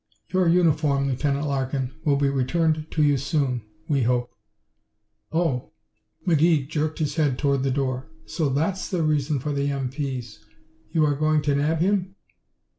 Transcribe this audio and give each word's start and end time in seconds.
"Your 0.33 0.49
uniform, 0.49 1.07
Lieutenant 1.07 1.45
Larkin, 1.45 1.93
will 2.03 2.15
be 2.15 2.27
returned 2.27 2.87
to 2.89 3.03
you 3.03 3.17
soon 3.17 3.61
we 3.87 4.01
hope." 4.01 4.31
"Oh!" 5.31 5.73
McGee 6.27 6.67
jerked 6.67 6.97
his 6.97 7.17
head 7.17 7.37
toward 7.37 7.61
the 7.61 7.69
door. 7.69 8.09
"So 8.25 8.49
that's 8.49 8.89
the 8.89 9.03
reason 9.03 9.37
for 9.37 9.53
the 9.53 9.69
M.P.'s. 9.69 10.43
You 10.89 11.05
are 11.05 11.13
going 11.13 11.43
to 11.43 11.53
nab 11.53 11.81
him?" 11.81 12.15